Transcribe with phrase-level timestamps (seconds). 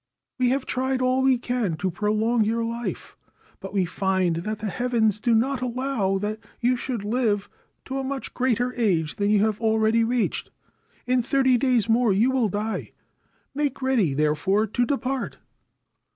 [0.39, 3.15] We have tried all we can to prolong your life;
[3.59, 7.47] but we find that the Heavens do not allow that you should live
[7.85, 10.49] to a much greater age than you have already reached.
[11.05, 11.51] In thirty
[11.87, 12.93] more days you will die.
[13.53, 15.37] Make ready, therefore, to depart.'